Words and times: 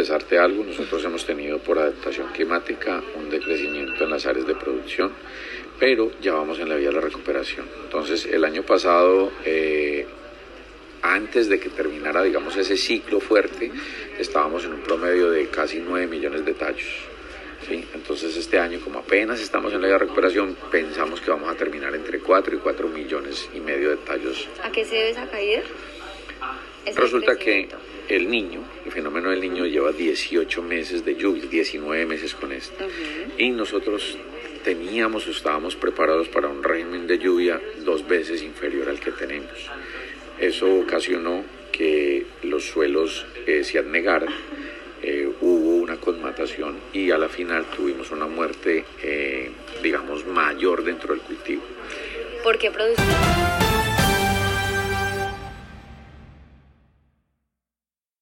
contarte 0.00 0.38
algo, 0.38 0.64
nosotros 0.64 1.04
hemos 1.04 1.26
tenido 1.26 1.58
por 1.58 1.78
adaptación 1.78 2.28
climática 2.32 3.02
un 3.16 3.28
decrecimiento 3.28 4.04
en 4.04 4.10
las 4.10 4.24
áreas 4.24 4.46
de 4.46 4.54
producción, 4.54 5.12
pero 5.78 6.10
ya 6.22 6.32
vamos 6.32 6.58
en 6.58 6.70
la 6.70 6.76
vía 6.76 6.88
de 6.88 6.94
la 6.94 7.00
recuperación. 7.02 7.66
Entonces, 7.84 8.24
el 8.24 8.44
año 8.46 8.62
pasado, 8.62 9.30
eh, 9.44 10.06
antes 11.02 11.50
de 11.50 11.60
que 11.60 11.68
terminara, 11.68 12.22
digamos, 12.22 12.56
ese 12.56 12.78
ciclo 12.78 13.20
fuerte, 13.20 13.70
estábamos 14.18 14.64
en 14.64 14.72
un 14.72 14.80
promedio 14.80 15.30
de 15.30 15.48
casi 15.48 15.80
9 15.80 16.06
millones 16.06 16.46
de 16.46 16.54
tallos. 16.54 16.88
¿sí? 17.68 17.84
Entonces, 17.92 18.34
este 18.38 18.58
año, 18.58 18.80
como 18.80 19.00
apenas 19.00 19.38
estamos 19.40 19.70
en 19.74 19.82
la 19.82 19.88
vía 19.88 19.98
de 19.98 20.04
recuperación, 20.04 20.56
pensamos 20.70 21.20
que 21.20 21.30
vamos 21.30 21.50
a 21.50 21.54
terminar 21.56 21.94
entre 21.94 22.20
4 22.20 22.56
y 22.56 22.58
4 22.58 22.88
millones 22.88 23.50
y 23.54 23.60
medio 23.60 23.90
de 23.90 23.96
tallos. 23.98 24.48
¿A 24.64 24.72
qué 24.72 24.82
se 24.84 24.94
debe 24.94 25.10
esa 25.10 25.28
caída? 25.28 25.60
Resulta 26.96 27.36
que. 27.36 27.68
El 28.10 28.28
niño, 28.28 28.62
el 28.84 28.92
fenómeno 28.92 29.30
del 29.30 29.40
niño 29.40 29.66
lleva 29.66 29.92
18 29.92 30.62
meses 30.62 31.04
de 31.04 31.14
lluvia, 31.14 31.44
19 31.46 32.06
meses 32.06 32.34
con 32.34 32.52
esto. 32.52 32.86
Y 33.38 33.50
nosotros 33.50 34.18
teníamos 34.64 35.26
o 35.26 35.30
estábamos 35.30 35.76
preparados 35.76 36.28
para 36.28 36.48
un 36.48 36.62
régimen 36.62 37.06
de 37.06 37.18
lluvia 37.18 37.60
dos 37.84 38.06
veces 38.06 38.42
inferior 38.42 38.88
al 38.88 39.00
que 39.00 39.12
tenemos. 39.12 39.70
Eso 40.38 40.74
ocasionó 40.80 41.44
que 41.70 42.26
los 42.42 42.64
suelos 42.64 43.26
eh, 43.46 43.62
se 43.64 43.78
anegaran, 43.78 44.34
eh, 45.02 45.30
hubo 45.40 45.76
una 45.76 45.96
conmatación 45.96 46.76
y 46.92 47.10
a 47.10 47.18
la 47.18 47.28
final 47.28 47.64
tuvimos 47.74 48.10
una 48.10 48.26
muerte, 48.26 48.84
eh, 49.02 49.50
digamos, 49.82 50.26
mayor 50.26 50.82
dentro 50.82 51.14
del 51.14 51.22
cultivo. 51.22 51.62
¿Por 52.42 52.58
qué 52.58 52.70
producir? 52.70 53.59